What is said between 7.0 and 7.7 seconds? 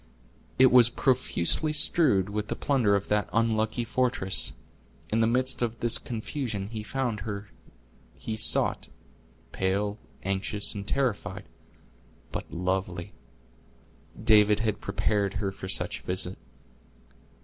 her